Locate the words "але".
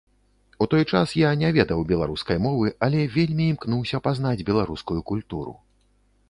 2.87-3.05